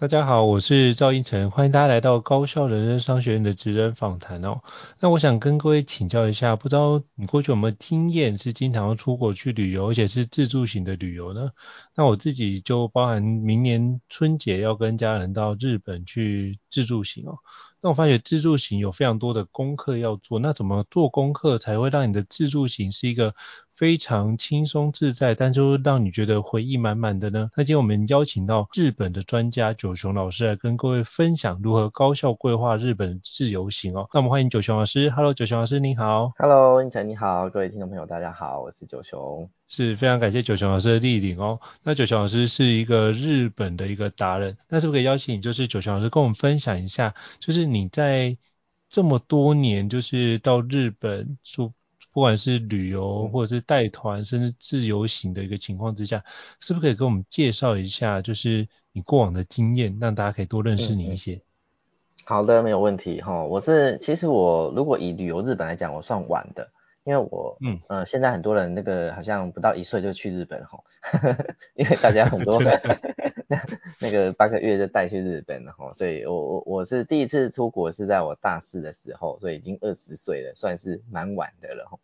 [0.00, 4.60] 大家好，我是赵英成，欢迎大家来到高校人生商学院的职人访谈哦。
[5.00, 11.50] 那我想跟各位请教一下，不知道你过去有没有经验是经常出国去旅游，而且是自助型的旅游呢？
[11.96, 17.38] 那我自己就包含明年春节要跟家人到日本去自助型哦。
[17.80, 23.34] 那我发觉自助行有非常多的功课要做，那怎么做功课才会让你的自助行是一个
[23.72, 27.50] 非常轻松自在，但是又让你觉得回忆满满的呢？
[27.56, 34.08] 那今天我们邀请到日本的专家九雄老师来跟各位分享如何高效规划日本自由行哦。
[34.12, 36.32] 那我们欢迎九雄老师，Hello，九雄老师您好。
[36.36, 39.48] Hello，你好，各位听众朋友大家好，我是九雄。
[39.68, 41.60] 是非常感谢九雄老师的莅临哦。
[41.82, 48.36] 那九雄老师是一个日本的一个达人，那是不是可以邀请你，就是九雄老师跟我们分享一下，就是你在
[48.88, 51.72] 这么多年，就是到日本住，
[52.12, 56.24] 不管是旅游或者是带团，甚至自由行的一个情况之下，
[56.60, 61.34] 是不是可以给我们介绍一下，就是你过往的经验，让大家可以多认识你一些？
[61.34, 61.42] 嗯嗯、
[62.24, 63.44] 好的，没有问题哈。
[63.44, 66.70] 我是其实我如果以旅游日本来讲，我算晚的。
[67.04, 70.84] 因为我嗯呃现在很多人那个好像不到一岁就去日本吼，
[71.74, 72.80] 因为大家很多人
[73.98, 81.98] 那个八个月就带去日本了吼，所以我我我是第一次出国是在我大四的时候，所以已经二十岁了，算是蛮晚的了吼。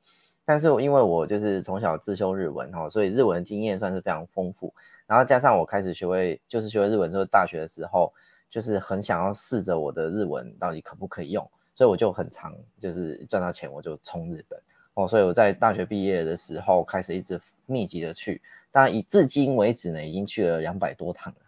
[0.47, 4.75] 但是我因为我就是从小自修日文吼，所以日文的经验算是非常丰富。
[5.07, 8.15] 然后加上我开始学会就是学会日文之后，大学的时候
[8.49, 14.61] 就是很想要试着我的日文到底可不可以用，所以我就很常就是赚到钱我就冲日本。
[14.95, 21.41] 哦，所以我在大学毕业的时候开始一直密集的去，当然以至今为止呢，已经去了两百多趟了。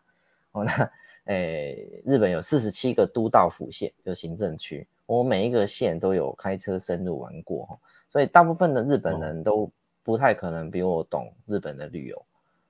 [0.50, 0.90] 哦，那
[1.26, 7.78] 诶、欸，日本有四十七个都道府县，就是行政区，我每一个县都有开车深入玩过，
[8.10, 9.70] 所以大部分的日本人都
[10.02, 12.24] 不太可能比我懂日本的旅游。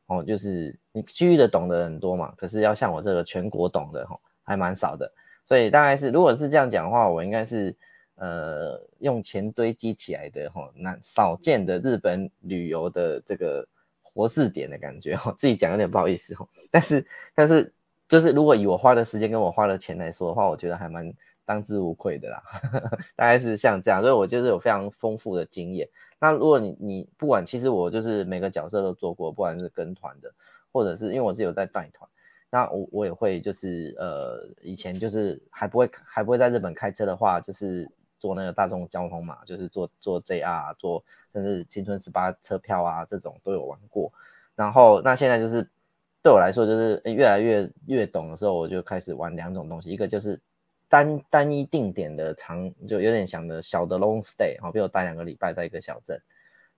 [0.08, 5.12] 哦，就是你区域的懂得很多嘛，可是要像我这个全国懂的，哈，还蛮少的。
[5.46, 7.74] 所以大概是，如果是这样讲的话，我应该是。
[8.16, 13.68] 呃，用钱堆积起来的哈，那少见的日本旅游的这个
[14.00, 17.74] 活字典的感觉哈， 自己讲有点不好意思哈，但是但是
[18.08, 21.12] 就是如果以我花的时间跟我花的钱来说的话，我觉得还蛮
[21.44, 22.42] 当之无愧的啦，
[23.16, 25.90] 大概是像这样，所以我就是有非常丰富的经验。
[26.18, 30.32] 那如果你你不管，其实我就是每个角色都做过，不管是跟团的，
[30.72, 32.08] 或者是因为我是有在带团，
[32.48, 37.90] 那我我也会就是呃以前就是还不会还不会在日本开车的话，就是。
[38.18, 44.12] 坐那个大众交通嘛，就是坐坐 JR，坐甚至青春十八车票啊，这种都有玩过。
[44.54, 45.68] 然后那现在就是
[46.22, 50.40] 对我来说，就是越来越越懂的时候，我就开始玩两种东西，一个就是
[50.88, 56.20] 单单一定点的长，就有点像的小的 long stay，好，比如待两个礼拜在一个小镇，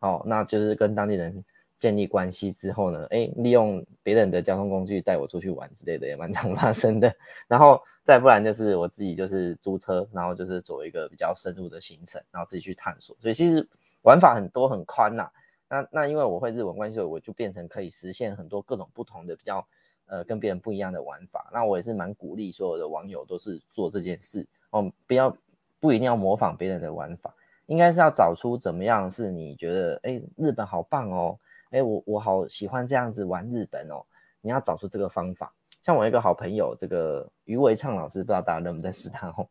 [0.00, 1.44] 哦，那就是跟当地人。
[1.78, 7.14] 建立关系之后呢，哎，利用别人的交通工具带我出去玩之类的也蛮常发生的。
[7.46, 13.16] 然后再不然就是我自己就是租车，然后就是走一个比较深入的行程，然后自己去探索。
[13.20, 13.68] 所以其实
[14.02, 15.30] 玩法很多很宽呐、
[15.68, 19.66] 那那因为我会日文关系，我就变成可以实现很多各种不同的比较
[20.06, 21.48] 呃跟别人不一样的玩法。
[21.52, 25.36] 那我也是蛮鼓励所有的网友都是做这件事哦，不要
[25.78, 27.34] 不一定要模仿别人的玩法，
[27.66, 31.38] 应该是要找出怎么样是你觉得哎日本好棒哦。
[31.70, 34.04] 哎，我我好喜欢这样子玩日本哦！
[34.40, 35.54] 你要找出这个方法。
[35.82, 39.48] 像我一个好朋友，这个余维畅老师，不知道大家认不认识他哦？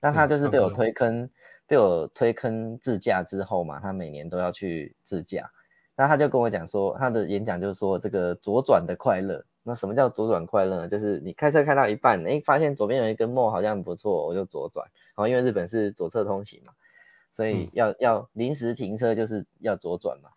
[0.00, 1.30] 那他就是被我推坑，
[1.66, 5.50] 被我推坑自驾之后嘛，他每年都要去自驾。
[5.96, 9.44] 那他就跟我讲说，他的演讲就是说这个左转的快乐。
[9.62, 10.88] 那什么叫左转快乐呢？
[10.88, 14.86] 就是你开车开到一半，哎，发现左边有一根木好像不错，我就左转。
[15.08, 16.72] 然后因为日本是左侧通行嘛，
[17.32, 20.28] 所以要、嗯、要临时停车就是要左转嘛。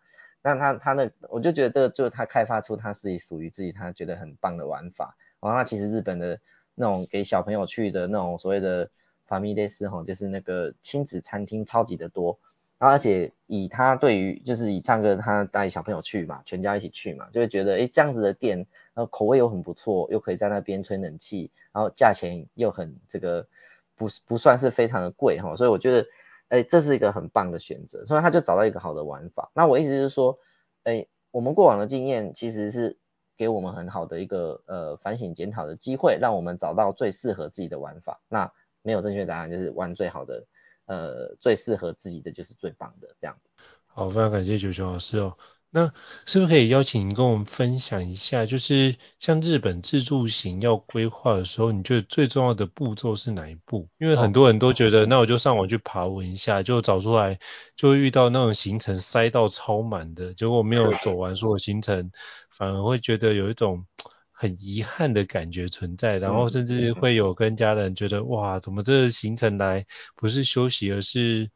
[0.47, 5.17] 那他他那，我就觉得这个就是他开发出他自己属于自己他觉得很棒的玩法。
[5.41, 6.41] 然后那其实日本的
[6.75, 8.91] 那种给小朋友去的那种所谓的
[9.29, 12.39] ファミレス吼，就是那个亲子餐厅超级的多。
[12.79, 18.59] 然后而且以他对于就是以唱歌他带小朋友去嘛，全家一起去嘛，就会觉得诶这样子的店，
[18.95, 23.47] 然后口味又很不错，又可以在那边吹冷气，然后价钱又很这个
[23.95, 26.05] 不不算是非常的贵哈，所以我觉得。
[26.50, 29.52] 哎，这是一个很棒的选择，所以他就找到一个好的玩法。
[29.54, 30.40] 那我意思是说，
[30.84, 32.98] 哎，我们过往的经验其实是
[33.36, 38.22] 给我们很好的一个呃反省检讨的机会，让我们找到最适合自己的玩法。
[38.30, 38.52] 那
[38.82, 40.46] 没有正确答案，就是玩最好的，
[40.86, 43.38] 呃，最适合自己的就是最棒的这样。
[43.86, 45.38] 好，非常感谢九九老师哦。
[45.70, 45.92] 那
[46.26, 53.88] 是不是可以邀请您跟我们分享一下，就是像日本自助行要规划的时候，你觉得最重要的步骤是哪一步？
[54.00, 57.38] 因为很多人都觉得，那我就上网去爬文一下，就找出来，
[57.76, 62.12] 就会遇到那种行程塞到超满的，结果没有 走完所有行程，
[62.50, 63.86] 反而会觉得有一种
[64.32, 69.86] 很遗憾的感觉存在，然后甚至会有跟家人觉得，哇，怎么这个行程来
[70.16, 71.50] 不是休息，而是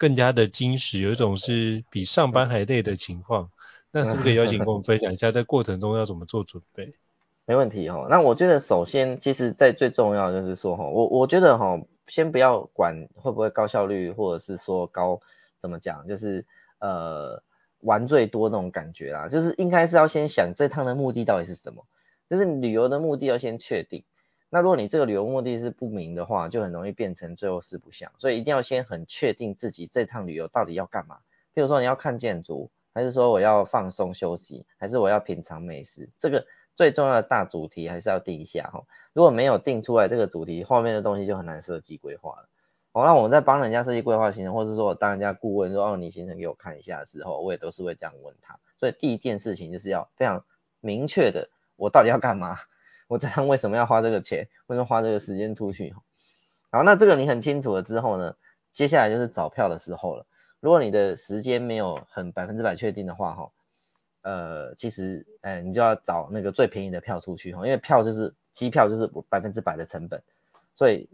[0.00, 3.50] 更加的精实，有一种是比上班还累的情况。
[3.92, 6.94] 那是不是可以邀请跟我们分享一下，在过程中要怎么做准备？
[7.44, 8.06] 没问题哈。
[8.08, 15.20] 那我觉得首先，其实在最重要的就是说哈，我我觉得哈，先不要管会不会高效率，或者是说高
[15.60, 16.46] 怎么讲，就是
[16.78, 17.42] 呃
[17.80, 19.28] 玩最多那种感觉啦。
[19.28, 21.84] 就是应该是要先想这趟的目的到底是什么，
[22.30, 24.04] 就是旅游的目的要先确定。
[24.52, 28.10] 那如果你这个旅游目的是不明的话，就很容易变成最后四不像。
[28.18, 31.18] 所以一定要先很确定自己这趟旅游到底要干嘛。
[31.54, 36.10] 比如说你要看建筑，还是说我要放松休息，还是我要品尝美食？
[36.18, 36.44] 这个
[36.74, 38.82] 最重要的大主题还是要定一下哈。
[39.12, 42.48] 如果没有定出来这个主题，后面的东西就很难设计规划了。
[42.92, 48.58] 好，那我们在帮人家设计规划行程，或者说我当人家顾问说哦，你行程给我看一下的时候，我也都是会这样问他。
[48.78, 50.44] 所以第一件事情就是要非常
[50.80, 52.56] 明确的，我到底要干嘛？
[53.10, 54.46] 我这样为什么要花这个钱？
[54.68, 55.92] 为什么花这个时间出去？
[56.70, 58.36] 好，那这个你很清楚了之后呢，
[58.72, 60.26] 接下来就是找票的时候了。
[60.60, 63.50] 如果你的时间没有很百分之百确定的话，哈，
[64.22, 70.22] 呃，其实，哎，你就要找那个最便宜的票出去，哈，因为票就是机票就是百分之百的成本，
[70.76, 71.10] 所以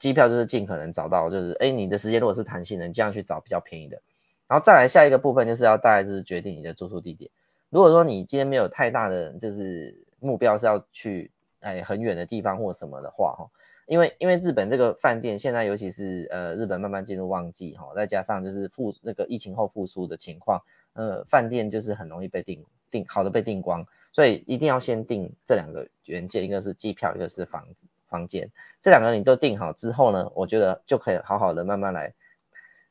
[0.00, 4.02] 机票就是尽可能找到，就是，哎，你的时间如果是弹性的，你这样去找比较便宜的。
[4.48, 7.30] 然后再来下一个部分就是要大概就是决定你的住宿地点。
[7.68, 13.50] 如果说你今天没有太大的就是目标是要去哎很远的地方或什么的话，哈。
[13.86, 20.62] 因为因为日本这个饭店现在尤其是呃日本慢慢进入旺季哈，再加上就是复那个疫情后复苏的情况，
[20.92, 32.14] 呃饭店就是很容易被订订好的被订光，所以一定要先订这两个原件，一个是机票，一个是房子房间，这两个你都订好之后呢，我觉得就可以好好的慢慢来，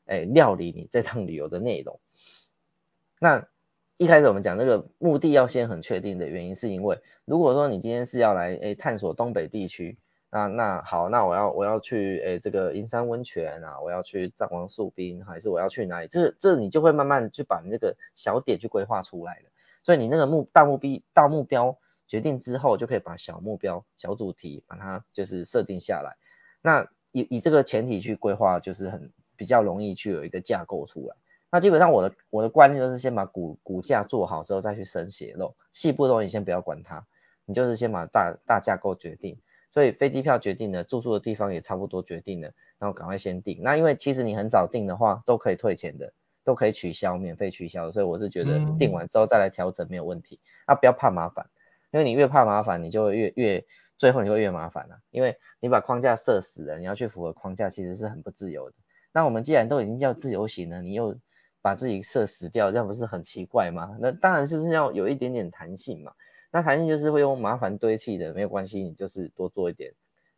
[0.04, 1.98] 哎料理你这趟旅游的内容。
[3.18, 3.48] 那
[4.00, 9.98] 一开始我们讲那个目的要先很确定的原因，是因为如果说你今天是要来诶探索东北地区。
[10.30, 16.08] 那那好，那我要我要去诶、这个银山温泉啊，我要去藏王树冰，还是我要去哪里？
[16.08, 19.50] 这这你就会慢慢去把那个小点去规划出来了。
[19.82, 21.76] 所以你那个目大目标大目标
[22.08, 26.16] 决定之后，就可以把小目标小主题把它就是设定下来。
[26.62, 31.16] 那以以这个前提去规划，就是很比较容易去有一个架构出来。
[31.50, 37.04] 那基本上我的我的观念就是先把骨骨架做好之后再去生血肉，细部的东西先不要管它，
[37.44, 39.38] 你就是先把大大架构决定。
[39.72, 42.50] 所以飞机票决定了，住宿的地方也差不多决定了，
[42.80, 43.62] 然后赶快先订。
[43.62, 46.12] 那因为其实你很早订的话，都可以退钱的，
[46.42, 47.92] 都可以取消，免费取消。
[47.92, 50.40] 所以我是觉得订完之后再来调整没有问题。
[50.66, 51.46] 啊，不要怕麻烦，
[51.92, 53.64] 因为你越怕麻烦，你就会越越
[53.96, 55.00] 最后你会越麻烦了啊。
[55.10, 58.76] 因为你把框架设死了，你要去符合框架，其实是很不自由的。
[59.12, 61.16] 那我们既然都已经叫自由行了，你又
[61.62, 63.96] 把自己设死掉，这样不是很奇怪吗？
[64.00, 66.12] 那当然就是要有一点点弹性嘛。
[66.52, 69.92] 那弹性就是会用麻烦堆砌的，没有关系，你就是多做一点，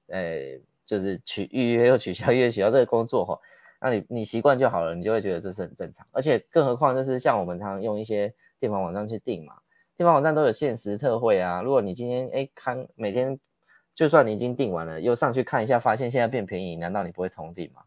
[0.09, 3.41] 哎，就是取预约又取消，预约取消这个工作哈，
[3.81, 6.07] 那你你习惯就好了，你就会觉得这是很正常。
[6.13, 9.55] 而且更何况就是像我们常常用一些订房网站去订嘛，
[9.97, 11.63] 订房网站都有限时特惠啊。
[11.63, 13.41] 如果你今天哎看每天，
[13.95, 17.83] 就算你已经订完了，又上去看一下，发现现在变便宜，难道你不会重订吗？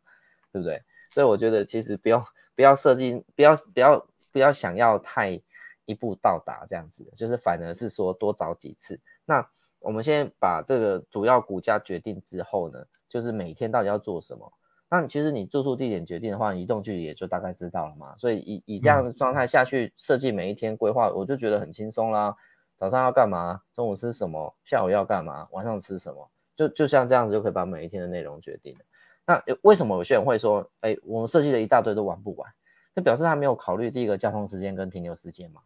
[0.52, 0.82] 对不对？
[1.16, 2.24] 所以我觉得其实不要
[2.56, 5.42] 不要设计，不要不要不要想要太。
[5.88, 9.00] 一步到达这样子，就是反而是说多找几次。
[9.24, 14.52] 那我们先把这个主要骨架决定之后呢，就是每天到底要做什么。
[14.90, 18.16] 那其实你住宿地点决定的话，移动距离也就大概知道了嘛。
[18.18, 22.36] 所以以以这样的状态下去设计每一天规划，我就觉得很轻松啦。
[22.80, 23.62] 早上要干嘛？
[23.76, 24.56] 中午吃什么？
[24.64, 25.48] 下午要干嘛？
[25.52, 26.32] 晚上吃什么？
[26.56, 28.80] 就就像这样子就可以把每一天的内容决定了。
[29.28, 32.52] 那为什么有些人会说，哎，我们设计了一大堆都玩不完？
[32.96, 35.62] 就表示他没有考虑第一个交通时间跟停留时间嘛。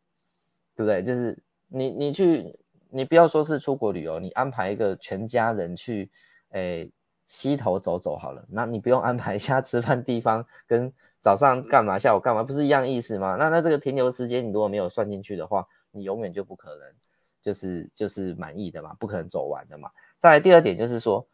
[0.76, 1.04] 对不对？
[1.04, 2.58] 就是你你去，
[2.90, 6.10] 你不要说是出国旅游，你安排一个全家人去，
[6.52, 6.90] 诶，
[7.28, 8.46] 溪头走走好了。
[8.48, 13.36] 那你不用安排一下吃饭地方，跟早上干嘛，下午干嘛，不是一样意思吗？
[13.38, 16.94] 那那这个停留时间你如果没有算进去的话，你永远就不可能
[17.42, 19.92] 就是就是满意的嘛，不可能走完的嘛。
[20.20, 21.28] 再来第二点就是说，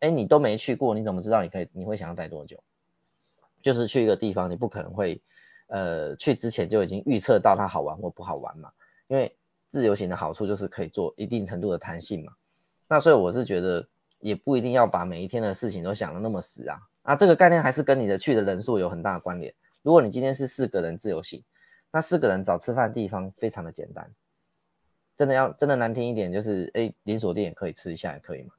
[0.00, 2.62] 诶，你都没去过，你怎么知道你可以你会想要待多久？
[3.62, 5.22] 就是去一个地方，你不可能会。
[5.66, 8.72] 呃，去之前就已经预测到它好玩或不好玩嘛，
[9.08, 9.34] 因为
[9.70, 12.34] 自由行的好处就是可以做一定程度的弹性嘛。
[12.86, 13.88] 那所以我是觉得
[14.20, 16.80] 也不一定要把每一天的事情都想的那么死啊。
[17.00, 19.54] 啊，这个概念还是跟你的去的人数有很大的关联。
[19.80, 21.42] 如果你今天是四个人自由行，
[21.90, 24.12] 那四个人找吃饭的地方非常的简单，
[25.16, 28.52] 真的要真的难听一点就是，哎，连锁店也可以吃一下也可以嘛。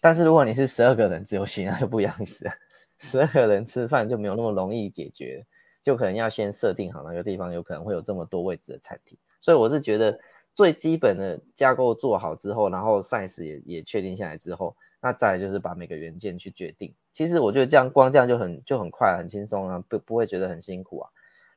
[0.00, 2.52] 但是如果你是十二个人自由行，那就不一样意思了。
[2.98, 5.46] 十二个人吃饭就没有那么容易解决，
[5.84, 9.18] 就可能要先设定好那个地方有可能会有这么多位置的餐厅。
[9.40, 10.18] 所以我是觉得
[10.54, 16.94] 最基本的架构做好之后，然后 size 也也确定下来之后，那再来就是把每个元件去决定。
[17.12, 21.10] 其实我觉得这样光这样就很就很快很轻松啊，不不会觉得很辛苦啊。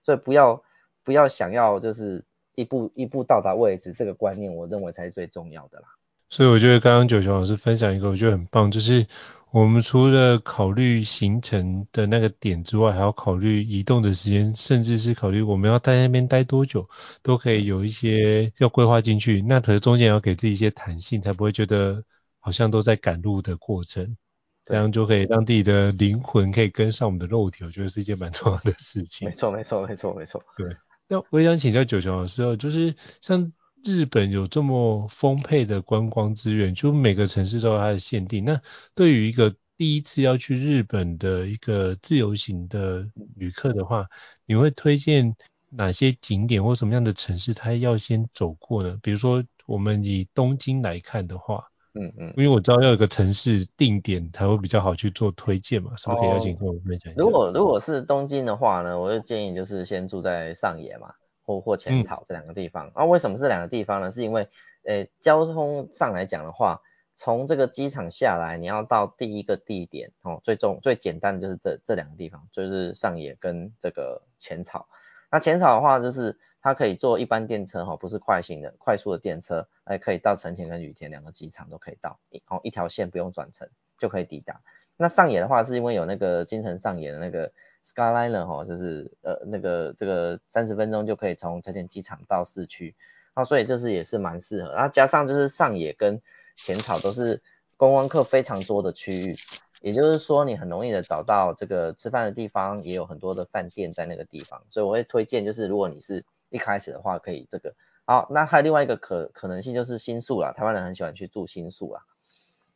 [0.03, 0.63] 所以不要
[1.03, 2.23] 不要想要就是
[2.55, 5.87] 一步一步到达位置这个观念，我认为才是最重要的啦。
[6.31, 9.05] 所以我觉得刚刚九雄老师分享一个，我觉得很棒，就是
[9.51, 16.89] 我们除了考虑行程的那个点之外，还要考虑移动的时间，甚至是考虑我们要待在那边待多久，
[17.21, 19.41] 都可以有一些要规划进去。
[19.41, 22.01] 那可是中间要给自己一些弹性，才不会觉得
[22.39, 24.15] 好像都在赶路的过程，
[24.63, 29.27] 这样就可以让自己的灵魂可以跟上我们的肉体，我觉得是一件蛮重要的事情。
[29.27, 30.41] 没错，没错，没错，没错。
[30.55, 30.77] 对，
[31.09, 33.51] 那我也想请教九雄老师哦，就是像。
[33.83, 38.45] 日本有这么丰沛的观光资源，就每个城市都有它的限定。
[38.45, 38.61] 那
[38.93, 44.07] 对于一个第一次要去日本的一个自由行的旅客的话，
[44.45, 45.35] 你会推荐
[45.69, 48.99] 哪些景点或什么样的城市他要先走过呢？
[49.01, 57.21] 比如说我们以东京来看的话，嗯嗯，因为我知道要有个城市定点才会比较好去做推荐嘛，是不是可以邀请跟我们分享一下？
[57.21, 61.07] 如果如果是东京的话呢，我就建议就是先住在上野嘛。
[61.43, 64.11] 或或浅草这两个地方，嗯、啊，为什么是两个地方呢？
[64.11, 64.47] 是因为，
[64.83, 66.81] 呃，交通上来讲的话，
[67.15, 74.87] 从这个机场下来，你要到第一个地点，哦，最重最简单的就是这这两个地方，就是上野跟这个浅草。
[75.31, 83.67] 那浅草的话，就是它可以坐一般电车，哈，不是快行的快速的电车，哎，可以到成田跟羽田两个机场都可以到，哦，一条线不用转乘
[83.97, 84.61] 就可以抵达。
[84.97, 87.51] 那上野的话，是因为有那个京城上野的那个。
[87.85, 92.95] Skyliner 哈，就是呃那个这个三十分钟就可以从成田机场到市区，
[93.33, 94.71] 啊，所以这是也是蛮适合。
[94.73, 96.21] 然后加上就是上野跟
[96.55, 97.41] 浅草都是
[97.77, 99.35] 观光客非常多的区域，
[99.81, 107.73] 也就是说你很容易的找到这个吃饭的地方，也有很多的饭店在那个地方，所以我会推荐就是如果你是一开始的话可以这个。
[108.03, 112.01] 好，那还有另外一个可可能性就是新宿啦，台湾人很喜欢去住新宿啦。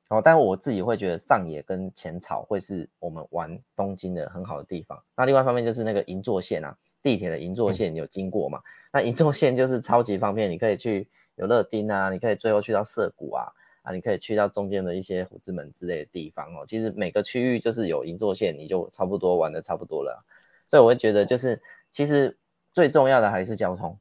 [0.10, 5.04] 哦，但我自己会觉得上野跟浅草会是我们玩东京的很好的地方。
[5.18, 8.60] 那另外一方面就是那个银座线啊，地铁的银座线有经过嘛？
[8.60, 13.48] 嗯、那银座线就是超级方便，你可以去有乐町啊，你可以最后去到涩谷啊，
[13.82, 16.66] 啊，你可以去到中间的一些虎之门之类的地方哦。
[16.68, 20.24] 其实每个区域就是有银座线，你就差不多玩的差不多了。
[20.70, 22.38] 所以我会觉得就是，其实
[22.74, 23.98] 最重要的还是交通，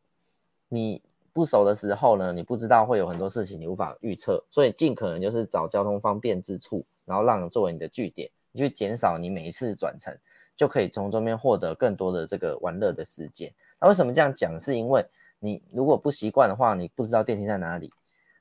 [0.68, 1.00] 你。
[1.34, 10.16] 不熟的时候呢，你不知道会有很多事情你无法预测，所以尽可能就是找交通方便之处，然后让作为你的据点，你去减少你每一次转乘，
[10.56, 13.52] 就可以从中间获得更多的这个玩乐的时间。
[13.80, 14.60] 那为什么这样讲？
[14.60, 15.06] 是因为
[15.40, 17.90] 你如果不习惯的话，你不知道电梯在哪里，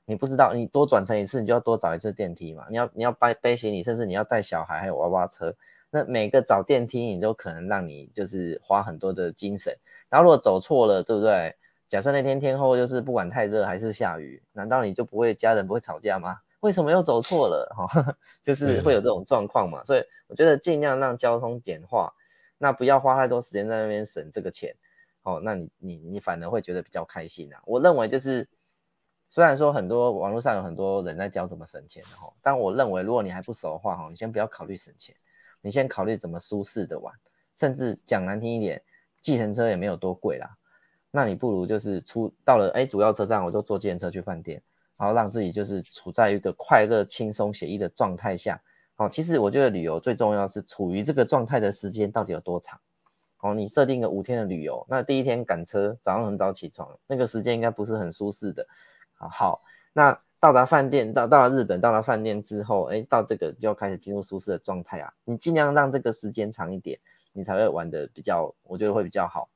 [0.06, 2.68] 你不知道你多转乘一次，你就要多找一次电梯嘛。
[2.70, 5.56] 你要你要背背行李，甚至你要带小孩还有娃娃车，
[5.90, 9.80] 那每个找电梯你都可能让你就是花很多的精神。
[10.10, 11.56] 然后如果走错了，对不对？
[11.94, 16.40] 假设那天天后就是不管太热还是下雨，难道你就不会家人不会吵架吗？
[16.62, 17.72] 为什么又走错了？
[17.78, 19.84] 哈，就是会有这种状况嘛。
[19.86, 22.16] 所以我觉得尽量让交通简化，
[22.58, 24.76] 那不要花太多时间在那边省这个钱。
[25.22, 27.62] 哦，那你你你反而会觉得比较开心啊。
[27.64, 28.50] 我认为就是
[29.30, 35.16] 虽然说很多网络上有很多人在教怎么省钱的哈，但我认为如果你还不熟的话哈，你先不要考虑省钱，
[35.62, 37.14] 你先考虑怎么舒适的玩，
[37.56, 38.82] 甚至讲难听一点，
[39.22, 40.58] 计程车也没有多贵啦。
[41.16, 44.64] 那你不如就是出到了哎主要车站，我就坐计程车去饭店，
[44.98, 48.64] 然后让自己就是处在一个快乐、轻松、写意的状态下。
[48.96, 52.80] 好，其实我觉得旅游最重要是处于这个状态的时间到底有多长。
[53.38, 58.66] 好，你设定个五天的旅游，那第一天赶车，早上很早起床，那个时间应该不是很舒适的。
[59.14, 59.62] 好，好，
[59.94, 65.14] 那到达饭店，到到了日本，到了饭店之后，哎，到这个就要开始进入舒适的状态啊。
[65.26, 67.00] 你尽量让这个时间长一点，
[67.34, 69.50] 你才会玩的比较，我觉得会比较好。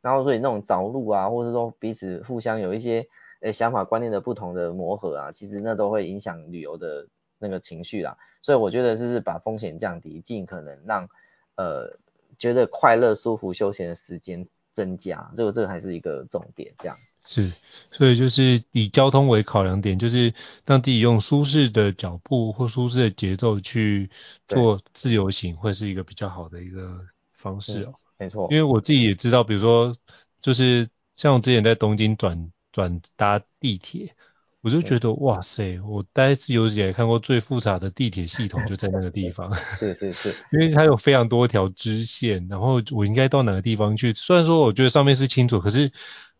[0.00, 3.08] 然后所以那种找路啊，或者说彼此互相有一些
[3.40, 8.16] 诶、欸、想法观念的不同的磨合啊，其实那都会影响旅游的那个情绪啦。
[8.42, 11.08] 所以我觉得就是把风险降低，尽可能让
[11.56, 11.98] 呃
[12.38, 16.72] 觉得快乐、舒服、休闲的时间增加，这个这个还是一个重点。
[16.78, 17.52] 这样是，
[17.90, 20.32] 所以就是以交通为考量点，就是
[20.64, 24.08] 让自己用舒适的脚步或舒适的节奏去
[24.46, 27.92] 做自由行，会是一个比较好的一个方式哦。
[28.18, 29.94] 没错，因为我自己也知道，比如说，
[30.42, 34.14] 就是像我之前在东京转转搭地铁，
[34.60, 39.54] 我就觉得、嗯、哇塞，我待自由以来看过最复杂的地铁系统就在那个地方。
[39.78, 44.12] 是是是，因为它有非常多条支线，然后我应该到哪个地方去？
[44.12, 45.92] 虽然说我觉得上面是清楚，可是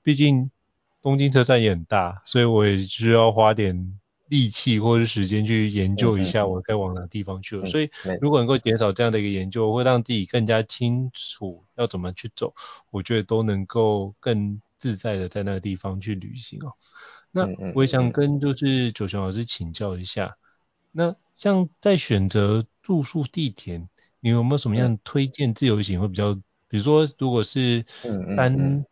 [0.02, 0.50] 毕竟
[1.00, 7.64] 东京车站也很大，所以我也需要花点力气或者是时间去研究一下我该往哪个地方去了。
[7.64, 12.54] 嗯、所以如果能够减少这样的一个研究，会让自己更加清楚要怎么去走，
[12.90, 16.72] 我觉得都能够更自在的在那个地方去旅行哦。
[17.30, 20.36] 那我也想跟就是九雄老师请教一下，
[20.92, 23.88] 那像在选择住宿地点，
[24.20, 26.38] 你有没有什么样推荐自由行会比较？
[26.70, 27.82] 比如说如果是
[28.36, 28.84] 单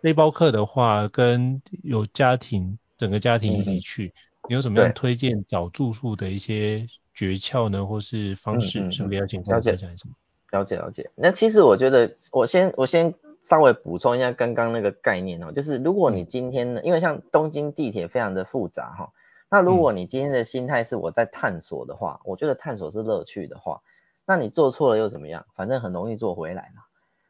[0.00, 4.14] 背包客的话，跟有家庭整个家庭一起去，
[4.48, 8.90] 你有什么样推荐找住宿的一些诀窍呢，或是方式？
[8.90, 10.08] 是不是要请分享一下？
[10.50, 11.10] 了解了解。
[11.14, 13.14] 那其实我觉得，我先我先。
[13.38, 19.12] 稍微补充一下刚刚那个概念哦，就是如果你今天呢，因为像东京地铁非常的复杂哈，
[19.48, 23.82] 那如果你今天的心态是我在探索的话，我觉得探索是乐趣的话，
[24.26, 25.46] 那你做错了又怎么样？
[25.54, 26.82] 反正很容易做回来嘛。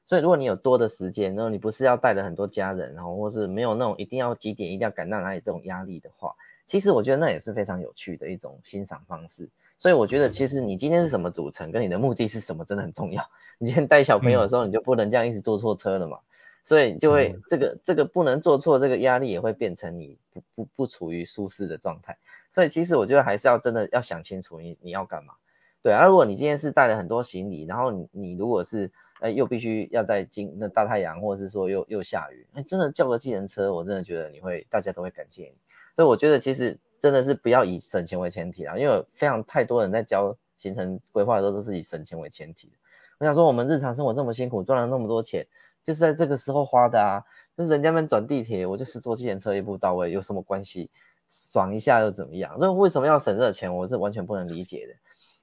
[0.06, 6.34] 所以如果你有多的时间，然后你不是要带着很多家人，然后或是没有那种一定要几点一定要赶到哪里这种压力的话，
[6.66, 9.48] 其实我觉得那也是非常有趣的一种欣赏方式。
[9.78, 13.22] 所以我觉得，其实你今天是什么组成，跟你的目的是什么，真的很重要。
[13.58, 16.18] 你今天带小朋友的时候，你就不能这样一直坐错车了嘛。
[16.64, 22.18] 所以就会这个这个不能坐错，这个压力也会变成你不不不处于舒适的状态。
[22.50, 25.34] 所以其实我觉得还是要真的要想清楚你你要干嘛。
[25.82, 35.54] 对啊，如果你今天是带了很多行李，然后你你如果是呃又必须要在今那大太阳，或者是说又又下雨，哎，真的叫个计程车，我真的觉得你会大家都会感谢你。
[35.96, 36.78] 所以我觉得其实。
[36.98, 42.72] 真的是不要以省钱为前提啦，因为有非常太多人在教行程规划的时候都是以省钱为前提。
[43.18, 45.46] 我想说，我们日常生活这么辛苦，赚了那么多钱，
[45.84, 47.22] 就是在这个时候花的啊。
[47.56, 50.90] 就是人家们转地铁，我就是坐计程车一步到位，有什么关系？
[51.28, 52.56] 爽一下又怎么样？
[52.58, 53.76] 那为什么要省这个钱？
[53.76, 54.94] 我是完全不能理解的。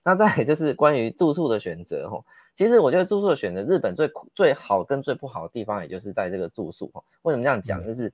[0.04, 2.24] 那再来就是关于住宿的选择齁，
[2.56, 7.04] 其实我觉得住宿的选择，日本最最好跟最不好的地方，也就是在这个住宿哈。
[7.22, 7.86] 为什么这样讲？
[7.86, 8.12] 就是。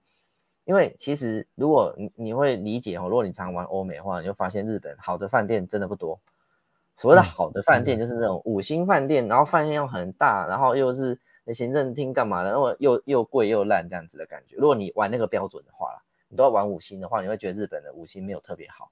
[0.70, 6.20] 因为其实如果你你会理解哦，如果你常玩欧美的话，你就发现日本好的饭店真的不多。
[6.96, 11.20] 所谓的好的饭店就是那种五星饭店，然后饭店又很大，然后又是
[11.56, 14.58] 行政厅干嘛的，然后又又贵又烂这样子的感觉。
[14.58, 18.92] 如果你玩那个标准的话，你都要玩五星的话，你会觉得日本的五星没有特别好。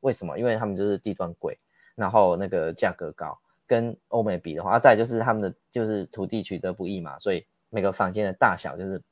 [0.00, 0.38] 为什么？
[0.38, 1.58] 因为他们就是地段贵，
[1.94, 9.02] 然后那个价格高，跟欧美比的话，再就是他们的就是土地取得不易嘛，所以每个房间的大小就是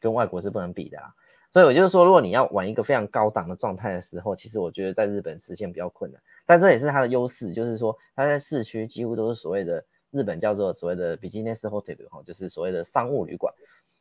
[0.00, 1.14] 跟外国是不能比的啊。
[1.52, 6.22] 所以我就是说，如果你要玩一个非常高档的状态的时候，其实我觉得在日本实现比较困难。
[6.46, 13.52] 但这也是它的优势，就是说它在市区几乎都是所谓的日本叫做所谓的 business hotel 哈，就是所谓的商务旅馆。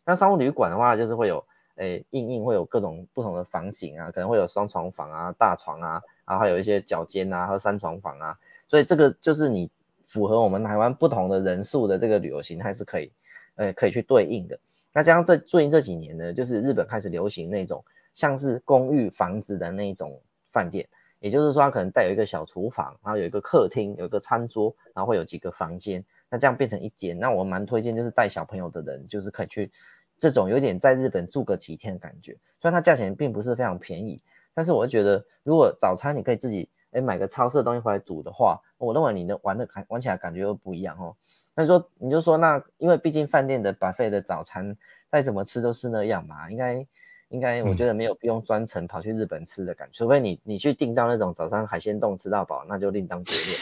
[0.06, 1.44] 那商务旅馆的话，就是会有
[1.76, 8.38] 诶，硬硬会有各种不同的房型啊，可能会有双床房啊、大床啊，然后还有一些角间啊和三床房啊。
[8.68, 9.72] 所以这个就是你
[10.06, 13.12] 符合我们台湾不同的人数的这个旅游形态是可以，
[13.56, 14.60] 呃，可以去对应的。
[14.94, 20.22] 那加上这最近这几年呢，就是日本开始流行那种像是公寓房子的那种
[20.52, 20.88] 饭店，
[21.20, 27.20] 也就是说它可能带有一个小厨房，然后有一个客厅，有一个餐桌，然后会有几个房间，那这样变成一间。
[27.20, 29.72] 那我蛮推荐就是带小朋友的人，就是可以去
[30.18, 32.34] 这种有点在日本住个几天的感觉。
[32.60, 34.22] 虽然它价钱并不是非常便宜，
[34.54, 41.16] 但是我觉得如果早餐你可以自己诶买个超市的东西回来煮的话，我认为你的玩的感玩起来感觉又不一样哦。
[41.60, 44.78] 那说你就说那，因为毕竟饭店的 buffet 的早餐
[45.10, 46.88] 再怎么吃都是那样嘛，应该
[47.28, 53.58] 应该我觉得没有不用专程跑去日本吃的感觉，除非你你去订到那种早餐海鲜冻吃到饱，那就另当别论。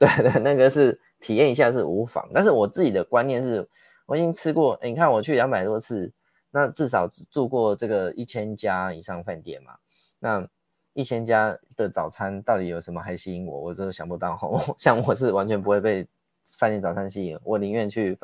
[0.24, 3.68] 对对，那个是体验一下是无妨，但是我自己的观念是，
[4.06, 6.14] 我已经吃过，你看我去两百多次，
[6.50, 9.74] 那至少住过这个一千家以上饭店嘛，
[10.18, 10.48] 那
[10.94, 14.38] 一千家的早餐到底有什么还吸引我，我真的想不到，
[14.78, 16.08] 像我是完全不会被。
[16.58, 18.18] 饭店早餐吸引我，宁愿去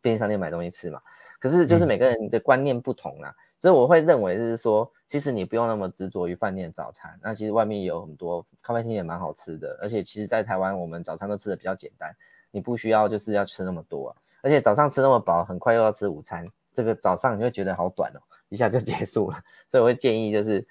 [0.00, 1.00] 便利商店买东西吃嘛。
[1.40, 7.20] 可是就是每个人的观念不同啦，嗯、所以我会认为就是说，其实你不用那么执着于饭店早餐。
[7.22, 12.16] 那其实外面有很多咖啡厅也蛮好吃的，而且其实在台湾我们早餐都吃的比较简单，
[12.50, 14.16] 你不需要就是要吃那么多啊。
[14.42, 19.38] 而且早上吃那么饱，很快又要吃午餐，这个早上你会觉得好短哦，一下就结束了。
[19.68, 20.66] 所以我会建议就是，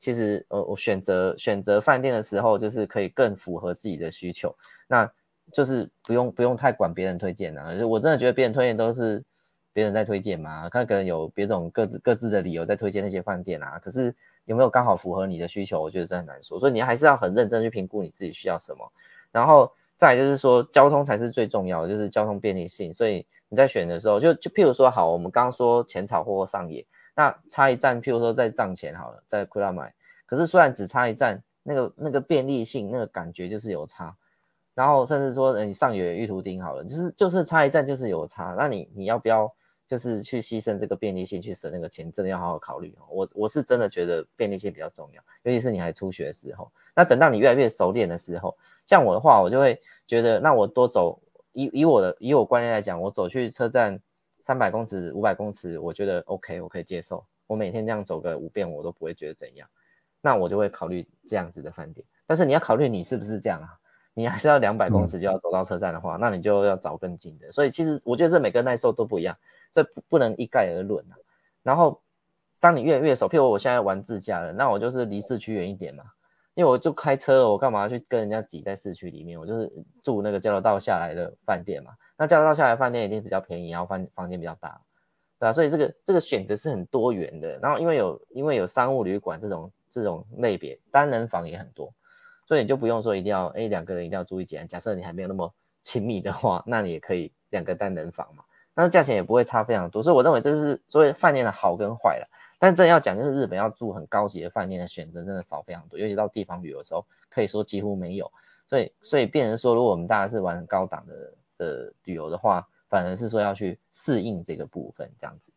[0.00, 4.54] 其实呃我选择选择饭店的时候，就是可以更符合自己的需求。
[4.86, 5.10] 那
[5.52, 9.24] 就是不用不用太管别人推荐啊，我真的觉得别人推荐都是
[9.72, 18.92] 别人在推荐嘛，看可能有别种各自各自的理由在推荐那些饭店啊，可是有没有刚好符合你的需求，我觉得这很难说，所以你还是要很认真去评估你自己需要什么，
[19.30, 29.94] 然后再就是说交通才是最重要的，就是交通便利性，所以你在选的时候就就譬如说好，我们刚刚说浅草或上野，那差一站譬如说在藏前好了，在库拉买，
[30.26, 34.16] 可是虽然只差一站，那个那个便利性，那个感觉就是有差。
[34.74, 38.54] 然后甚至说，你上有玉图钉好了，就是就是差一站就是有差。
[38.56, 39.54] 那你你要不要
[39.86, 42.10] 就是去牺牲这个便利性去省那个钱？
[42.12, 42.96] 真的要好好考虑。
[43.10, 46.70] 我我是真的觉得便利性比较重要，尤其是你还初学的时候。
[46.94, 48.56] 那等到你越来越熟练的时候，
[48.86, 51.20] 像我的话，我就会觉得，那我多走
[51.52, 54.00] 以以我的以我观念来讲，我走去车站
[54.40, 57.26] 三百公尺、五百公尺，我觉得 OK，我可以接受。
[57.48, 59.68] 我每天这样走个五遍，我都不会觉得怎样。
[60.22, 62.06] 那我就会考虑这样子的饭店。
[62.26, 63.78] 但是你要考虑你是不是这样啊？
[64.20, 67.50] 你还是要两百公尺就要走到车站的话，嗯、那你就要找更近的。
[67.52, 69.38] 所以其实我觉得这每个耐受都不一样，
[69.72, 71.16] 所以不不能一概而论啊。
[71.62, 72.02] 然后
[72.60, 76.04] 当你越来越熟，譬如我现在玩自驾了，那我就是离市区远一点嘛，
[76.54, 79.40] 因为我就开车了，我干嘛去跟人家挤在市区里面？
[79.40, 81.92] 我就是住那个交流道下来的饭店嘛。
[82.18, 84.82] 那交流道下来饭店一定比较便宜，然后房房间比较大，
[85.38, 85.52] 对吧？
[85.52, 87.58] 所以这个这个选择是很多元的。
[87.58, 91.94] 然后因为有因为有商务旅馆这种这种类别，单人房也很多。
[92.50, 94.66] 所以你就不用说一定要，哎，两个人一定要住一间。
[94.66, 98.42] 假设你还没有那么亲密的话，那你也可以两个单人房嘛。
[98.74, 100.02] 但是价钱也不会差非常多。
[100.02, 102.28] 所以我认为这是所谓饭店的好跟坏了。
[102.58, 108.32] 但是真要讲，就是日本要住很高级的饭店的选择真的少非常多，尤其到地方旅游的时候，可以说几乎没有。
[108.66, 115.52] 所以所以变成说，如果我们大家是玩很高档的的旅游的话，反而是说要去适应这个部分这样子。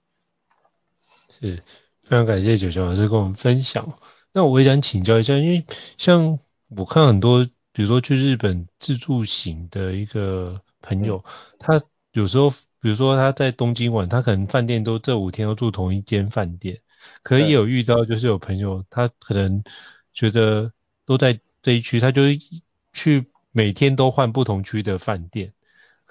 [1.32, 1.56] 是，
[2.04, 3.98] 非常感谢九九老师跟我们分享。
[4.32, 5.66] 那我也想请教一下，因为
[5.98, 6.38] 像。
[6.76, 11.24] 我看很多，比如说去日本自助型的一个朋友，
[11.60, 11.82] 他
[12.12, 16.82] 有时候，比如说他在东京玩，他可能饭店都这五天都住同一间饭店，
[17.22, 19.64] 可以有遇到就是有朋友他可能
[20.14, 20.72] 觉得
[21.06, 22.24] 都在这一区，他就
[22.92, 25.54] 去每天都换不同区的饭店。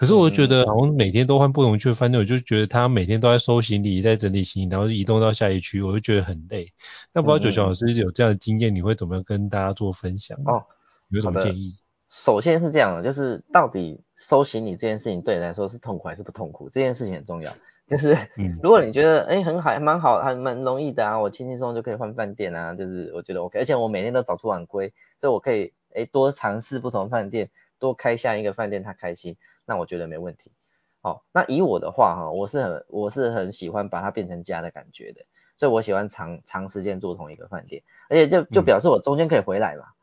[0.02, 6.72] 可是我觉得好像每天都换不同区的饭店，我就觉得他每天都在收行李，在整理行李，然后移动到下一区，我就觉得很累。
[7.12, 10.36] 那不知道九九老师有这样的经验，你会怎么样跟大家做分享？
[10.44, 10.64] 哦，
[11.10, 11.76] 有什么建议？
[12.10, 16.68] 首先是这样的，就是到底收行李这件事情对你来说是痛苦还是不痛苦？
[16.68, 17.52] 这件事情很重要。
[17.86, 18.16] 就是
[18.60, 27.50] 如果你觉得哎很好，还蛮好，还蛮容易的啊，我轻轻松松就可以换饭店啊，就是我觉得 OK，而且我每天都早出晚归，所以我可以哎多尝试不同饭店，
[27.82, 29.36] 多开下一个饭店，他开心。
[29.64, 30.52] 那我觉得没问题。
[31.00, 35.22] 好，那以我的话哈，我是很我是很喜欢把它变成家的感觉的，
[35.56, 39.98] 所以我喜欢长长时间住同一个饭店，而且就就表示我中间可以回来嘛，嗯、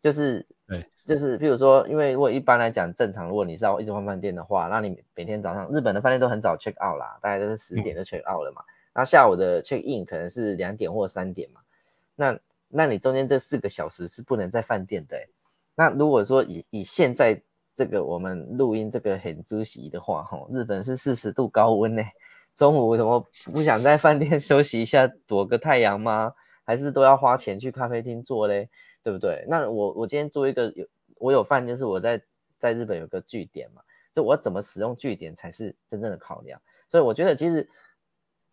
[0.00, 8.62] 就是对，就是譬如说，因为如果一般来讲正常，如果你是要一直换饭店的话，那你每天早上日本的饭店都很早 check out 啦，大概都是十点就 check out 了嘛，
[8.94, 11.60] 然后下午的 check in 可能是两点或三点嘛，
[12.16, 15.28] 那那你中间这四个小时是不能在饭店的，
[15.74, 17.42] 那如果说以以现在。
[17.74, 22.02] 这个我们录音这个很主席的话，哈，日本是四十度高温呢，
[22.54, 26.34] 中午怎么不想在饭店 休息一下，躲个太阳吗？
[26.66, 28.68] 还是都要花钱去咖啡厅坐嘞，
[29.02, 29.46] 对不对？
[29.48, 32.22] 那我我今天做一个有我有饭，就是我在
[32.58, 33.80] 在日本有个据点嘛，
[34.12, 36.60] 就我怎么使用据点才是真正的考量。
[36.90, 37.70] 所以我觉得其实，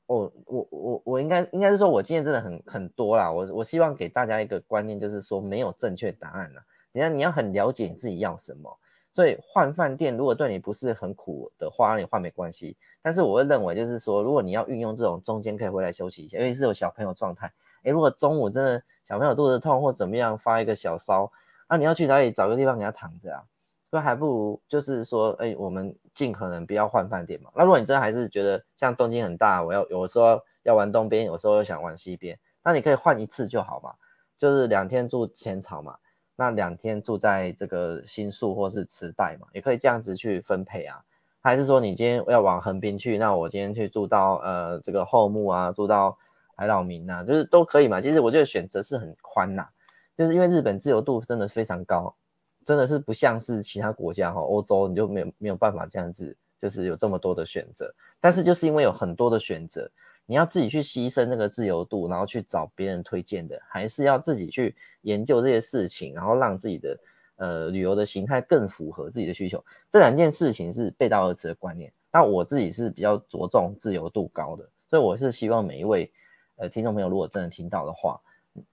[0.06, 3.34] 我我我我应该应该是说，我今天真的很很多啦。
[3.34, 6.64] 我我希望给大家一个观念，就是说没有正确答案啦。
[6.92, 8.78] 你要你要很了解你自己要什么。
[9.12, 12.78] 所以换饭店如果对你不是很苦的话，你换没关系。
[13.02, 17.52] 但是我会认为就是说，如果你要运用这种中间可以回来休息一下，尤其是有小朋友状态，
[17.84, 21.32] 诶，如果中午真的小朋友肚子痛或怎么样发一个小烧，
[21.68, 23.44] 那你要去哪里找个地方给他躺着啊？
[23.90, 27.50] 所以还不如就是说，诶，我们尽可能不要换饭店嘛。
[27.56, 33.96] 那如果你真的还是觉得像东京很大，我要有时候要玩东边，有时候又想玩西边，那你可以换一次就好嘛，
[34.38, 35.98] 就是两天住浅草嘛。
[36.40, 41.04] 那两天住在这个新宿或是池袋嘛，也可以这样子去分配啊。
[41.42, 46.18] 还是说你今天要往横滨去，那我今天去住到呃这个后木啊，住到
[46.56, 48.00] 海老名啊，就是都可以嘛。
[48.00, 49.68] 其实我觉得选择是很宽呐，
[50.16, 52.16] 就是因为日本自由度真的非常高，
[52.64, 57.94] 真的是不像是其他国家哈，欧洲你就没有没有办法这样子，就是有这么多的选择。
[58.22, 59.92] 但是就是因为有很多的选择。
[60.30, 67.00] 你要自己去牺牲那个自由度，然后去找别人推荐的，还是要自己去研究这些事情，然后让自己的
[67.36, 69.66] 呃旅游的形态更符合自己的需求？
[69.90, 71.94] 这两件事情是背道而驰的观念。
[72.12, 76.12] 那我自己是比较着重自由度高的，所以我是希望每一位
[76.58, 78.22] 呃听众朋友，如果真的听到的话，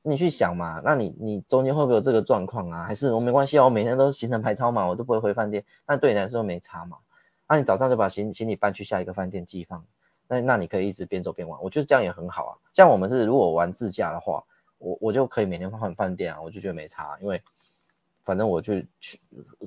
[0.02, 2.84] 你去想嘛，那你你中间会不会有这个状况啊？
[2.84, 6.98] 还是我没关系哦，我每天都行程排超嘛，我都不会回饭店，那对你来说没差嘛？
[7.48, 9.86] 那你早上就把行行李搬去下一个饭店寄放。
[10.28, 12.52] 那那你可以一直边走边玩，我觉得这样也很好啊。
[12.72, 14.44] 像我们是如果玩自驾的话，
[14.78, 17.42] 我我就可以每天换换饭店啊，我就觉得没差，因为
[18.24, 19.20] 反正我就去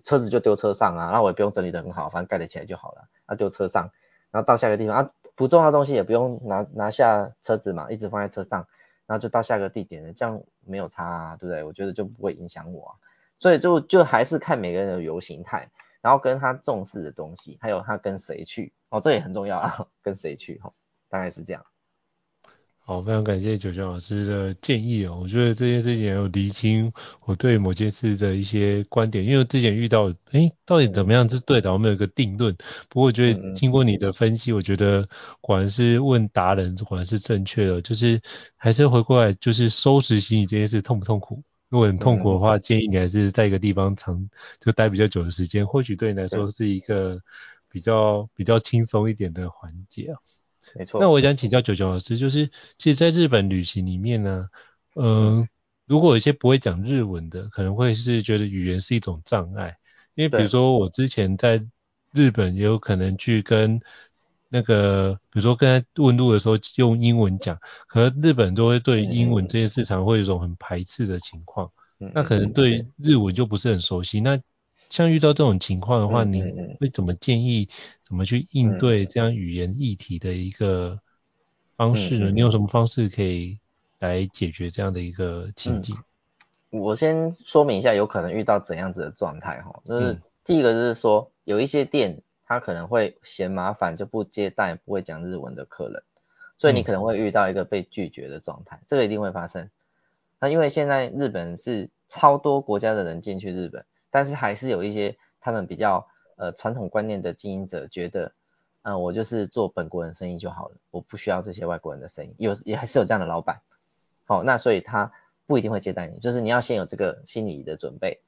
[0.04, 3.90] 车子就丢车上啊，那我也不用整理得很好，反正盖得起来就好了，那丢车上，
[4.32, 8.68] 然后到下一个地方啊，不重要的东西也不用拿拿下车子嘛，一直放在车上，
[9.06, 11.64] 然后就到下个地点了，这样没有差啊，对不对？
[11.64, 12.96] 我觉得就不会影响我啊。
[13.40, 15.70] 所以就就还是看每个人的旅游形态，
[16.02, 20.74] 然后跟他重视的东西，还有他跟谁去哦，这也很重要啊， 跟谁去哦，
[21.10, 21.66] 大概是这样。
[22.78, 25.20] 好，非常感谢九泉老师的建议哦。
[25.22, 26.92] 我觉得这件事情有厘清
[27.28, 32.56] 我对某件事的一些观点，因为之前遇到，哎，到底怎么样是对的，我没有一个定论。
[32.90, 35.08] 不过我觉得经过你的分析，我觉得
[35.40, 37.80] 果然是问达人，果然是正确的。
[37.84, 38.20] 就是
[38.56, 41.44] 还是回过来，就是收拾行李这件事痛不痛苦？
[41.70, 44.30] 如果很痛苦的话，建议你还是在一个地方长
[44.60, 47.22] 就待比较久的时间，或许对你来说是一个
[47.70, 50.18] 比较比较轻松一点的环节啊。
[50.76, 51.00] 没错。
[51.00, 54.50] 那我想请教九九老师，就是其实，在日本旅行里面呢，
[54.96, 55.48] 嗯、呃，
[55.86, 59.78] 如果有一些不会讲日文的，可能会是觉得语言是一种障碍，
[60.16, 61.64] 因为比如说我之前在
[62.14, 63.80] 日本也有可能去跟
[64.50, 67.58] 那个，比如说跟他问路的时候用英文讲，
[67.88, 74.42] 可能日本人都会对英文这件事常会有一种很排斥的情况，那可能对日文就不是很熟悉，那。
[74.90, 76.42] 像遇到这种情况的话，你
[76.80, 77.70] 会怎么建议
[78.04, 80.98] 怎么去应对这样语言议题的一个
[81.76, 82.32] 方式呢？
[82.32, 83.60] 你有什么方式可以
[84.00, 85.96] 来解决这样的一个情境？
[86.72, 96.04] 我先说明一下，有可能遇到怎样子的状态哈，就是第一个就是说，有一些店他可能会嫌麻烦就不接待不会讲日文的客人，
[96.58, 99.70] 所以你可能会遇到一个被拒绝的状态，这个一定会发生。
[100.42, 103.86] 那因为现在日本是超多国家的人进去日本。
[104.12, 108.34] 但是还是有一些他们比较呃传统观念的经营者觉得，
[108.82, 113.62] 嗯、呃，我就是做本国人生意就好了，我不需要这些外国人的生意，有也还是有这样的老板，
[114.26, 115.12] 好、哦，那所以他
[115.46, 118.24] 不一定会接待你，就是你要先有这个心理的准备，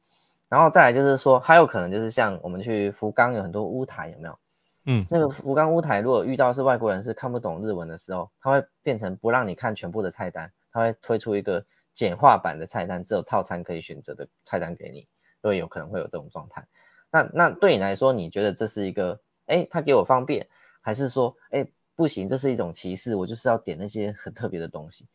[0.51, 4.37] 然后再来就是说，还有可能就是像我们去福冈有很多屋台有没有？
[4.85, 15.07] 嗯，那个福冈屋台如果遇到是外国人是看不懂日文的时候，他会变成不让你看全部的菜单，他会推出一个简化版的菜单，只有套餐可以选择的菜单给你。
[15.41, 16.67] 所以有可能会有这种状态，
[17.09, 20.49] 那那对你来说，你觉得这是一个，哎，他给我方便，
[20.81, 25.07] 还是说，哎，不行，这是一种歧视，我就是要点那些很特别的东西，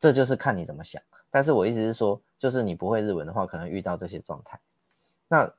[0.00, 1.02] 这就是看你怎么想。
[1.30, 4.60] 但是我意思是说，就是你不会日文的话，可能遇到这些状态，
[5.28, 5.52] 那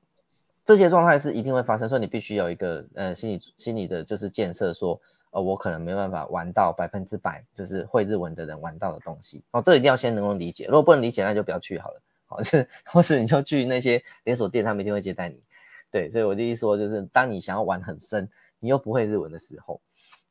[0.65, 5.01] 这些状态是一定会发生，所以你必须有一个，呃，心理心理的就是建设，说，
[5.31, 12.01] 呃，我可能没办法玩到百分之百，就是会日文的人玩到的东西，哦，这一定要先能够理解，如果不能理解，那就不要去好了。
[12.27, 15.41] 好， 是或是你就去那些连锁店，他们一定会接待你。
[15.89, 18.29] 对，所以我就一说，就是当你想要玩很深，
[18.59, 19.81] 你又不会日文的时候，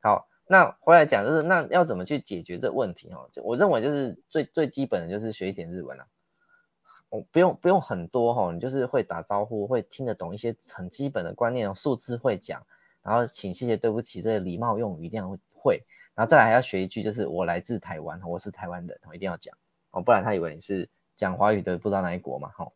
[0.00, 3.28] 好，那回来讲就是那要怎么去解决这问题哈？
[3.32, 6.06] 就我认为就是最最基本的就是学一点日文啊，
[7.10, 12.66] 我不用不用很多哈，你就是会打招呼，会听得懂一些很基本的观念，数字会讲，
[13.02, 15.84] 然后请谢谢对不起这些礼貌用语一定要会，
[16.14, 19.56] 然后再来还要学一句就是我来自台湾，我是台湾人，我一定要讲
[19.90, 20.88] 哦，不然他以为你是。
[21.18, 22.74] 讲华语的不知道哪一国嘛，吼，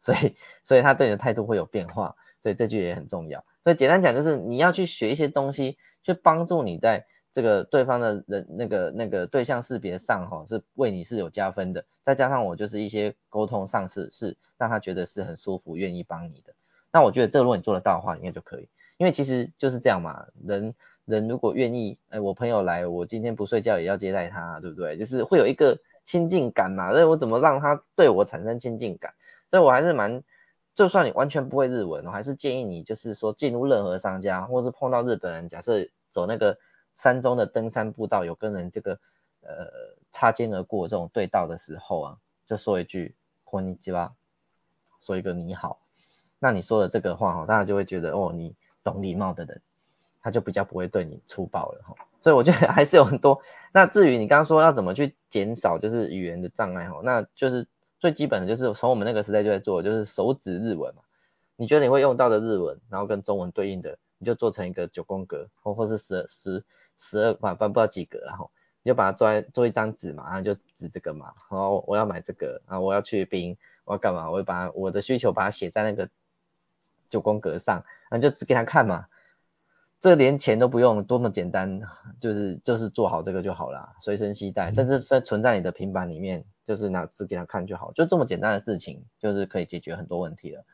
[0.00, 3.44] 所以所以他对你的态度会有变化，所以这句也很重要。
[3.66, 11.84] 所以简单讲就是你要去学一些东西，去帮助你在这个对方的人那个那个对象识别上，哈，是为你是有加分的。
[12.04, 16.54] 再加上我就是一些沟通上是是让他觉得是很舒服，愿意帮你的。
[16.92, 18.68] 那我觉得这如果你做得到的话，应该就可以。
[18.98, 20.72] 因为其实就是这样嘛，人
[21.04, 24.96] 人如果愿意，哎，我朋友来，我今天不睡觉也要接待他，对不对？
[24.96, 25.78] 就是会有一个。
[26.06, 29.12] 亲近感嘛，所以我怎么让他对我产生亲近感？
[29.50, 30.22] 所以我还是蛮，
[30.75, 36.57] 就算你完全不会日文，我还是建议你，就是说进入任何商家，或是碰到日本人，假设走那个
[36.95, 38.99] 山中的登山步道，有跟人这个
[39.41, 39.67] 呃
[40.11, 43.15] 擦肩而过这种对道的时候啊，就说一句
[43.45, 44.11] こんにちは，
[45.01, 45.81] 说一个你好，
[46.39, 49.61] 那你说的这个话哈，大家就会觉得哦，你懂礼貌的人，
[50.21, 51.95] 他就比较不会对你粗暴了哈。
[52.21, 53.41] 所以我觉得还是有很多。
[53.73, 57.67] 那至于你刚刚说要怎么去减少就是语言的障碍哈，那就是
[57.98, 61.02] 最基本的就是从我们那个时代就在做，就是手指日文嘛。
[61.56, 66.62] 你觉得你会用到的日文，然后跟中文对应的，你就做成一个九宫格，或或是十十
[66.98, 68.50] 十二反正不知道几格，然后
[68.82, 74.30] 你就把它做做一张纸嘛，然后就指这个嘛，然后我要买这个，然后我要去冰，我要干嘛？
[74.30, 76.10] 我会把我的需求把它写在那个
[77.08, 79.06] 九宫格上，然后就指给他看嘛。
[80.06, 81.80] 这连钱都不用，多么简单，
[82.20, 90.64] 就是就是做好这个就好了，随身携带，甚至在存在你的平板里面，就是拿纸给他看就好，就这么简单的事情，就是可以解决很多问题了。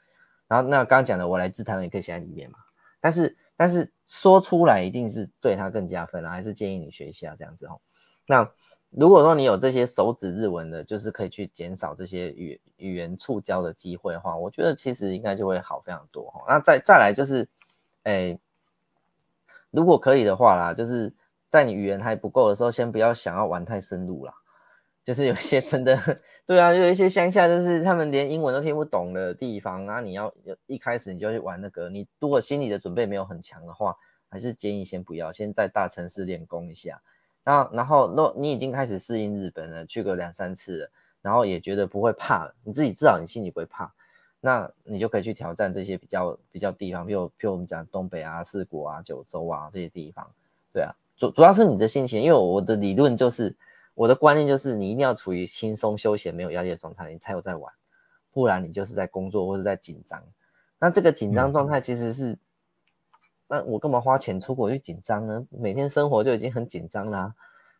[0.48, 2.58] 然后那刚刚讲的我来自台湾也可以写在里面嘛，
[3.00, 7.80] 但是但是说出来一定是对他更加分了，还是建议你学一下这样子哦。
[8.26, 8.50] 那
[8.90, 16.44] 如果说你有这些手指日文的，就是可以去减少这些语语言触交的机会的话，我觉得其实应该就会好非常多哈。
[16.46, 17.48] 那再再来就是，
[18.02, 18.38] 诶。
[19.72, 21.12] 如果可以的话啦，就是
[21.50, 24.34] 在你语言还不够的时候，先不要想要玩太深入啦。
[25.04, 25.98] 就是有些真的，
[26.46, 30.32] 对啊，有一些乡下就是他们连英文都听不懂的地方，然后你要
[30.66, 33.96] 一开始你就去玩那个，你如果心理的准备没有很强的话，
[34.28, 37.02] 还是建议先不要，先在大城市练功一下。
[37.42, 43.92] 然后，然后，若你已经开始适应日本了，去个两三次了，然后也觉得不会怕了，你自己至少你心里不会怕，
[44.44, 50.32] 那你就可以去挑战这些比较比较地方，比如，比如我们讲东北啊、四国啊、九州啊这些地方，
[50.74, 53.56] 对啊，主主要是你的心情，因为我的理论就是，
[53.94, 57.72] 我的观念就是，你一定要处于轻松休闲、没有压力的状态，你才有在玩，
[58.32, 60.24] 不然你就是在工作或者在紧张，
[60.78, 62.32] 那这个紧张状态其实是。
[62.32, 62.38] 嗯
[63.48, 65.46] 那我干嘛花钱出国去紧张呢？
[65.50, 67.34] 每天生活就已经很紧张啦，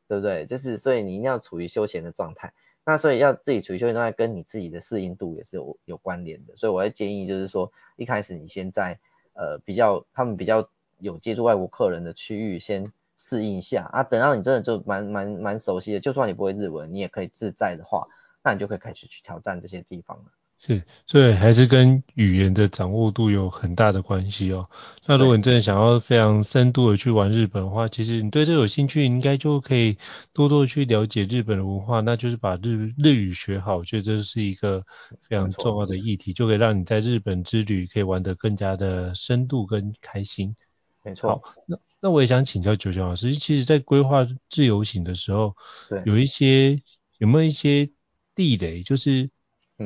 [0.07, 0.44] 对不对？
[0.44, 2.53] 就是所以你一定要处于休闲的状态。
[2.85, 6.57] 那所以要自己处于休息状态，跟你自己的适应度也是有有关联的。
[6.57, 8.99] 所以我会建议就是说，一开始你先在
[9.35, 10.68] 呃比较他们比较
[10.99, 12.85] 有接触外国客人的区域先
[13.16, 18.09] 适应一下啊，等到你真的就蛮蛮蛮熟悉的，就算你不会日文，你也可以自在的话，
[18.42, 20.25] 那你就可以开始去挑战这些地方了。
[20.64, 24.64] 是，所以还是跟语言的掌握度有很大的关系哦。
[25.05, 29.98] 那如果你真的想要非常深度的去玩日本的话，其实你对这有兴趣，你应该就可以
[30.33, 33.79] 多多去了解日本的文化，那就是把日日语学好。
[33.79, 34.85] 我觉得这是一个
[35.20, 40.55] 非常重要的议题，就可以让你在日本之旅可以玩得更加的深度跟开心。
[41.03, 41.29] 没错。
[41.29, 45.57] 好，那那我也想请教九九老师，其实在规划自由行的时候，
[45.88, 46.81] 对，有一些
[47.18, 47.90] 有没有一些
[48.37, 49.29] 地雷，就是。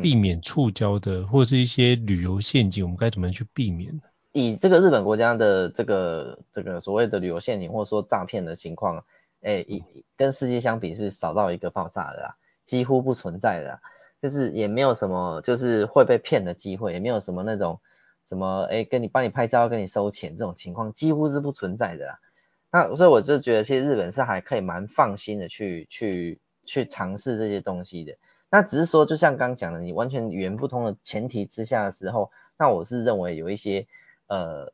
[0.03, 4.01] 避免触礁的，或者是一些旅游陷阱，我们该怎么去避免？
[4.33, 9.05] 以这个日本国家的这个这个所谓的旅游陷阱，或者说诈骗的情况，
[9.41, 9.83] 哎，以
[10.17, 13.81] 跟世界相比是少到一个爆炸的啦，几乎不存在的啦，
[14.21, 17.81] 就是也没有什么就是会被骗的机会，也没有什么那种
[18.29, 22.19] 什么哎跟你帮你拍照跟你收钱这种情况，几乎是不存在的啦。
[22.71, 28.17] 那所以我就觉得，其实日本是还可以蛮放心的去去去尝试这些东西的。
[28.57, 33.87] 那只是说，就像刚讲的，你完全语言不通的前提之下的时候，那我是认为有一些
[34.29, 34.73] 呃，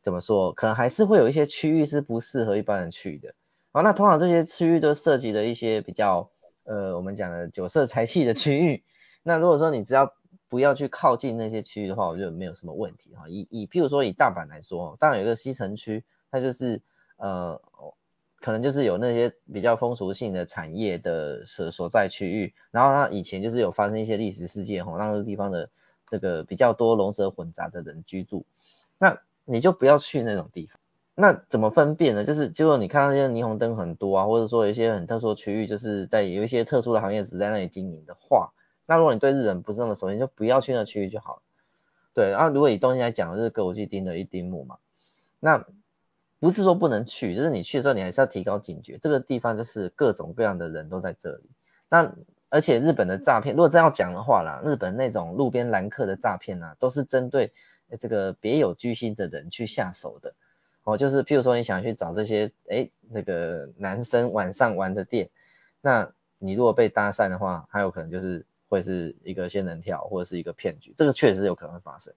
[0.00, 3.34] 怎么说，可能还是会有一些区域是不适合一般人去的。
[3.72, 6.30] 好，那通常这些区域都涉及的一些比较
[6.62, 8.84] 呃，我们讲的酒色财气的区域。
[9.24, 10.14] 那如果说你只要
[10.48, 13.24] 不要去靠近那些区域的话，我觉得没有什么问题哈。
[13.28, 16.80] 以以譬如说以大阪来说，当然有一个西城区，它就是
[17.16, 17.60] 呃。
[18.40, 25.68] 可能就是有那些比较风俗性的产业的所所在区域，然后它以前就是有发生一些历史事件吼，让这个地方的
[26.08, 28.46] 这个比较多龙蛇混杂的人居住，
[28.96, 30.80] 那你就不要去那种地方。
[31.14, 32.24] 那怎么分辨呢？
[32.24, 38.52] 就是结果你看到那些霓虹灯很多啊，或者说有一些很特殊的区域，就是在有一些特殊的行业只在那里经营的话，
[38.86, 41.42] 那如果你对日本不是那么熟悉，就不要去那区域就好了。
[42.14, 44.78] 对，然后如果以东京来讲，就是歌舞伎町的一丁目嘛，
[45.40, 45.66] 那。
[46.40, 48.98] 不是说不能去，就是你去的时候，你还是要提高警觉。
[48.98, 51.50] 这个地方就是各种各样的人都在这里。
[51.88, 52.12] 那
[52.48, 57.52] 而且日本的诈骗，如果真要讲的话啦，日本那种路边拦客的诈骗呢，都是针对
[57.98, 60.34] 这个别有居心的人去下手的。
[60.82, 65.28] 哦，就是譬如说你想去找这些哎那个男生晚上玩的店，
[65.82, 72.14] 那你如果被搭讪的话，还有可能就是会是一个仙人跳或者是一个骗局，这个确实有可能发生。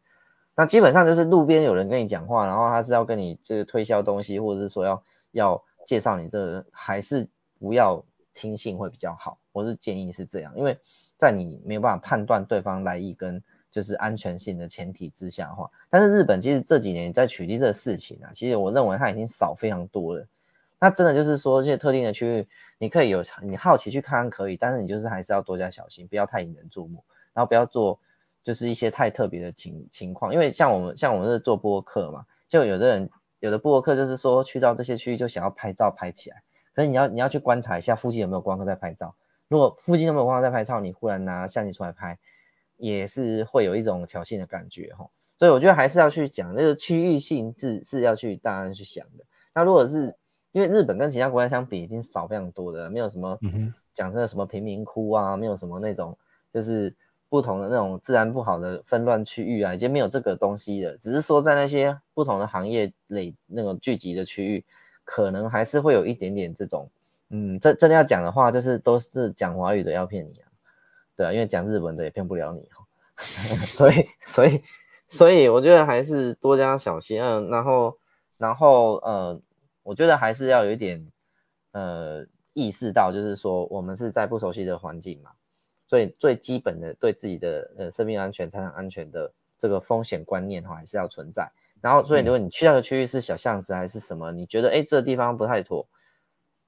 [0.56, 7.28] 那基本上就是路边有人跟你讲话，然后他是要跟你这个推销东西，或者是说要要介绍你这个，还是
[7.60, 9.40] 不要听信会比较好。
[9.52, 10.78] 我是建议是这样，因为
[11.18, 20.28] 在你没有办法判断对方来意跟就是安全性的前提之下的话，但是日本其实这几年在取缔这个事情啊，其实我认为它已经少非常多了。
[20.80, 28.00] 那真的就是说这些特定的区域，你可以有你好奇去看看可以，但是你就是还是要多加小心，不要太引人注目，然后不要做。
[28.44, 39.16] 就是一些太特别的情情况，因为像我们像我们是做播客嘛，就有的人有的播客就是说去到这些区域就想要拍照拍起来，可是你要你要去观察一下附近有没有光客在拍照，
[39.48, 42.20] 如果附近都没有光客在拍照，你忽然拿相机出来拍，
[42.76, 49.24] 也是会有一种挑衅的感觉哈，所以我觉得还是要去讲那个区域性质是要去大家去想的。
[49.56, 50.18] 那如果是
[50.52, 53.40] 因为日本跟其他国家相比已经少非常多的，没有什么
[53.94, 56.18] 讲真的什么贫民窟啊，没有什么那种
[56.54, 56.94] 就是。
[57.34, 60.98] 不同的那种治安不好的纷乱区域啊，已经没有这个东西了。
[60.98, 64.64] 只是说在那些不同的行业类那种聚集的区域，
[65.04, 66.92] 可能还是会有一点点这种，
[67.30, 70.46] 嗯，真真的要讲的话，就是都是讲华语的要骗你啊，
[71.16, 72.86] 对啊，因为讲日文的也骗不了你哈。
[73.66, 74.62] 所以所以
[75.08, 77.98] 所以我觉得还是多加小心，嗯，然后
[78.38, 79.42] 然后呃，
[79.82, 81.12] 我觉得还是要有一点
[81.72, 85.32] 呃意识到，就是说我们是在不熟悉的环境嘛。
[85.88, 91.52] 所以最基本的对自己的呃生命安全、财产安全的这个风险观念哈，还是要存在。
[91.82, 95.88] 然后，所以如果你去那个区域是小巷子还是什么，你觉得哎这个地方不太妥，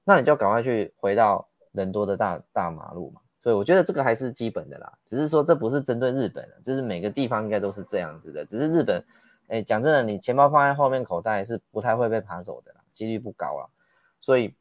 [0.04, 3.22] 那你就赶快去回到人多的大大马路嘛。
[3.42, 8.44] 所以我觉得这个还是基本的啦，只是说这不是针对日本，就是每个地方应该都是这样子的。
[8.44, 9.04] 只是日本，
[9.46, 13.68] 哎，讲真的，你钱包放在后面口袋是不太会被扒走的啦，几率不高啦。
[14.20, 14.56] 所以，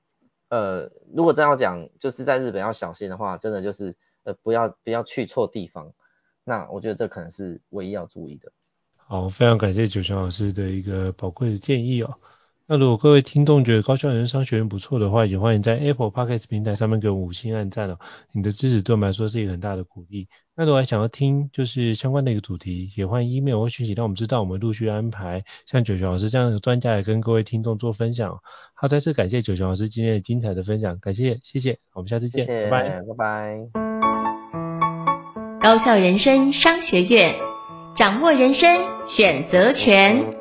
[0.50, 3.96] 呃，如果真要讲，就是在日本要小心的话，真的就是
[4.26, 5.94] 呃不要不要去错地方。
[6.44, 8.52] 那我觉得这可能是唯一要注意的。
[8.98, 12.16] 好，非常感谢九雄老师的一个宝贵的建议哦。
[12.68, 18.00] 那如果各位听众觉得高校人商学院不错的话，也欢迎在 Apple Podcast 平台上面给我五星按赞哦。
[18.32, 20.28] 你的支持对我们来说是一个很大的鼓励。
[20.56, 28.40] 那如果还想要听就是相关的一个主题，也欢迎 email 或讯息让我们知道，我们陆续安排像九雄老师这样的专家来跟各位听众做分享。
[28.74, 33.85] 好，再次感谢九雄老师今天的精彩的分享，感谢，谢谢，我们下次见，谢谢，拜拜，拜拜。
[35.66, 37.38] 高校人生商学院
[37.98, 38.68] 掌握人生
[39.08, 40.36] 选择权。